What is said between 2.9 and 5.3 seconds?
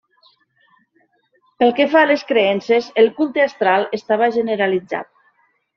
el culte astral estava generalitzat.